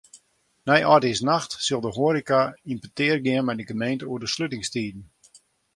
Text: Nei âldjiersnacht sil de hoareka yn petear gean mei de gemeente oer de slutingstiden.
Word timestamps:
Nei 0.67 0.81
âldjiersnacht 0.93 1.51
sil 1.65 1.81
de 1.85 1.91
hoareka 1.95 2.41
yn 2.71 2.81
petear 2.83 3.19
gean 3.25 3.45
mei 3.45 3.57
de 3.57 3.67
gemeente 3.71 4.05
oer 4.09 4.21
de 4.23 4.29
slutingstiden. 4.35 5.03